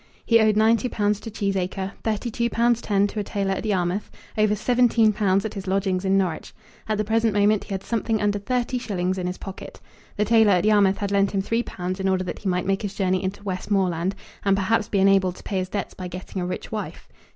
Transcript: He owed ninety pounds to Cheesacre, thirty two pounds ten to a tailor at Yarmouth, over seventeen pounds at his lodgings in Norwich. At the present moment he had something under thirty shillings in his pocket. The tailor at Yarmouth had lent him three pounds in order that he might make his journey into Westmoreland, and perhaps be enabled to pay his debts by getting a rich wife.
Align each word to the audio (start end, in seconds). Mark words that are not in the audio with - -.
He 0.25 0.39
owed 0.39 0.57
ninety 0.57 0.89
pounds 0.89 1.19
to 1.19 1.29
Cheesacre, 1.29 1.91
thirty 2.03 2.31
two 2.31 2.49
pounds 2.49 2.81
ten 2.81 3.05
to 3.05 3.19
a 3.19 3.23
tailor 3.23 3.51
at 3.53 3.63
Yarmouth, 3.67 4.09
over 4.35 4.55
seventeen 4.55 5.13
pounds 5.13 5.45
at 5.45 5.53
his 5.53 5.67
lodgings 5.67 6.03
in 6.03 6.17
Norwich. 6.17 6.53
At 6.89 6.97
the 6.97 7.03
present 7.03 7.35
moment 7.35 7.65
he 7.65 7.73
had 7.75 7.83
something 7.83 8.19
under 8.19 8.39
thirty 8.39 8.79
shillings 8.79 9.19
in 9.19 9.27
his 9.27 9.37
pocket. 9.37 9.79
The 10.17 10.25
tailor 10.25 10.53
at 10.53 10.65
Yarmouth 10.65 10.97
had 10.97 11.11
lent 11.11 11.29
him 11.35 11.41
three 11.43 11.61
pounds 11.61 11.99
in 11.99 12.09
order 12.09 12.23
that 12.23 12.39
he 12.39 12.49
might 12.49 12.65
make 12.65 12.81
his 12.81 12.95
journey 12.95 13.23
into 13.23 13.43
Westmoreland, 13.43 14.15
and 14.43 14.57
perhaps 14.57 14.87
be 14.89 14.97
enabled 14.97 15.35
to 15.35 15.43
pay 15.43 15.59
his 15.59 15.69
debts 15.69 15.93
by 15.93 16.07
getting 16.07 16.41
a 16.41 16.47
rich 16.47 16.71
wife. 16.71 17.07